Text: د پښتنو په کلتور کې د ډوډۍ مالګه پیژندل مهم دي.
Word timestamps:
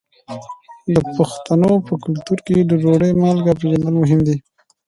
د 0.95 0.97
پښتنو 1.17 1.71
په 1.87 1.93
کلتور 2.03 2.39
کې 2.45 2.57
د 2.63 2.71
ډوډۍ 2.81 3.11
مالګه 3.21 3.53
پیژندل 3.59 3.93
مهم 4.01 4.19
دي. 4.27 4.35